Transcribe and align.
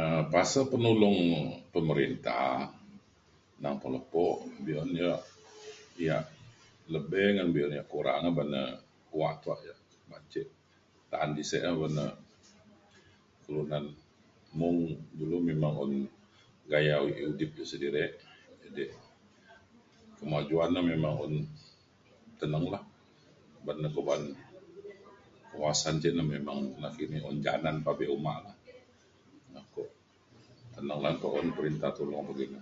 um 0.00 0.22
pasen 0.34 0.64
penulong 0.72 1.18
pemerintah 1.74 2.46
neng 3.62 3.76
ke 3.82 3.86
lepo 3.96 4.26
be’un 4.64 4.90
yak 5.02 5.22
yak 6.06 6.24
lebih 6.94 7.26
ngan 7.34 7.48
be’un 7.54 7.76
yak 7.78 7.88
kurang 7.92 8.24
ban 8.36 8.48
na 8.54 8.62
kuak 9.10 9.34
tuak 9.42 9.60
yak 9.68 9.78
ban 10.10 10.22
ce 10.32 10.42
ta’an 11.10 11.30
di 11.36 11.42
sek 11.50 11.62
un 11.84 11.92
na 11.98 12.04
kelunan 13.44 13.84
mung 14.58 14.78
dulu 15.18 15.36
memang 15.50 15.74
un 15.84 15.92
gaya 16.70 16.94
udip 17.30 17.50
sedirek 17.70 18.12
kemajuan 20.18 20.70
na 20.74 20.80
memang 20.92 21.14
un 21.24 21.34
teneng 22.40 22.64
lah. 22.72 22.82
Ban 23.66 23.76
na 23.82 23.88
ko 23.94 24.00
ba’an 24.08 24.24
kawasan 25.50 25.94
ja 26.02 26.10
na 26.12 26.22
nakini 26.82 27.12
memang 27.14 27.28
un 27.30 27.36
janan 27.46 27.76
pabe 27.86 28.04
uma 28.16 28.34
lah 28.44 28.54
teneng 30.74 31.00
lan 31.04 31.14
pa 31.22 31.28
un 31.38 31.46
perintah 31.56 31.90
tulong 31.96 32.24
pekina. 32.28 32.60